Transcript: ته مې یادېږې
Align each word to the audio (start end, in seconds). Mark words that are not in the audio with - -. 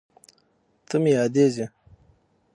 ته 0.87 0.95
مې 1.01 1.11
یادېږې 1.17 1.65